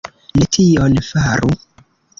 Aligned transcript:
Ne 0.41 0.45
tion 0.57 0.97
faru. 1.11 1.55